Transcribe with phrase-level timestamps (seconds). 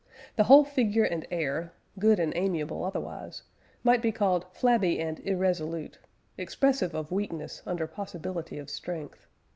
[0.35, 3.43] The whole figure and air, good and amiable otherwise,
[3.83, 5.99] might be called flabby and irresolute;
[6.39, 9.27] expressive of weakness under possibility of strength....